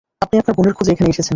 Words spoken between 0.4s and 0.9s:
আপনার বোনের